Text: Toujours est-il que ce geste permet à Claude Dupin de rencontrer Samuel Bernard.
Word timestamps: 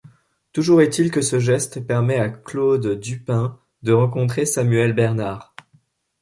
Toujours 0.51 0.81
est-il 0.81 1.11
que 1.11 1.21
ce 1.21 1.37
geste 1.37 1.85
permet 1.85 2.17
à 2.17 2.29
Claude 2.31 2.99
Dupin 2.99 3.59
de 3.83 3.93
rencontrer 3.93 4.47
Samuel 4.47 4.93
Bernard. 4.93 5.53